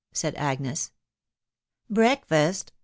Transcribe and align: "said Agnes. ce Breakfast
"said 0.21 0.33
Agnes. 0.33 0.85
ce 0.87 0.91
Breakfast 1.93 2.71